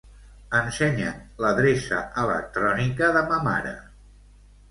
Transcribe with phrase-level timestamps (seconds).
[0.59, 3.77] Ensenya'm l'adreça electrònica de ma mare.